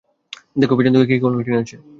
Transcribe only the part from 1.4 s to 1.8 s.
নাড়ছে?